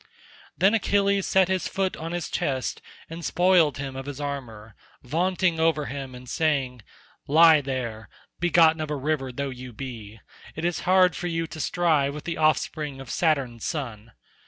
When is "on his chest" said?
1.95-2.81